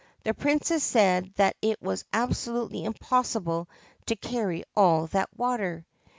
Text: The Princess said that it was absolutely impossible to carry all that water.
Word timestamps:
The 0.23 0.33
Princess 0.33 0.83
said 0.83 1.31
that 1.35 1.55
it 1.61 1.79
was 1.79 2.05
absolutely 2.11 2.85
impossible 2.85 3.69
to 4.07 4.15
carry 4.15 4.63
all 4.75 5.05
that 5.05 5.29
water. 5.37 5.85